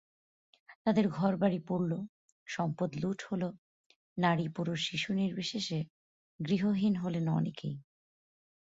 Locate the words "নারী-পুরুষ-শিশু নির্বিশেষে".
4.17-5.79